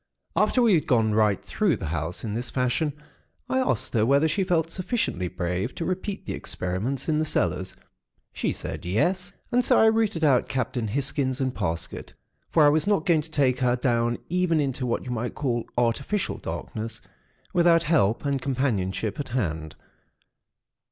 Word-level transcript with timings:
"After 0.35 0.63
we 0.63 0.73
had 0.73 0.87
gone 0.87 1.13
right 1.13 1.39
through 1.45 1.77
the 1.77 1.85
house 1.89 2.23
in 2.23 2.33
this 2.33 2.49
fashion, 2.49 2.93
I 3.47 3.59
asked 3.59 3.93
her 3.93 4.03
whether 4.03 4.27
she 4.27 4.43
felt 4.43 4.71
sufficiently 4.71 5.27
brave 5.27 5.75
to 5.75 5.85
repeat 5.85 6.25
the 6.25 6.33
experiments 6.33 7.07
in 7.07 7.19
the 7.19 7.23
cellars. 7.23 7.75
She 8.33 8.51
said, 8.51 8.83
yes; 8.83 9.31
and 9.51 9.63
so 9.63 9.79
I 9.79 9.85
rooted 9.85 10.23
out 10.23 10.47
Captain 10.49 10.87
Hisgins 10.87 11.39
and 11.39 11.53
Parsket; 11.53 12.13
for 12.49 12.65
I 12.65 12.69
was 12.69 12.87
not 12.87 13.05
going 13.05 13.21
to 13.21 13.29
take 13.29 13.59
her 13.59 13.75
down 13.75 14.17
even 14.27 14.59
into 14.59 14.87
what 14.87 15.05
you 15.05 15.11
might 15.11 15.35
call 15.35 15.65
artificial 15.77 16.39
darkness, 16.39 17.01
without 17.53 17.83
help 17.83 18.25
and 18.25 18.41
companionship 18.41 19.19
at 19.19 19.29
hand. 19.29 19.75